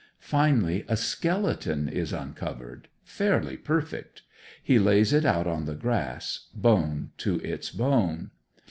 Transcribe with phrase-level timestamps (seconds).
[0.33, 4.23] Finally a skeleton is uncovered, fairly perfect.
[4.63, 8.31] He lays it out on the grass, bone to its bone.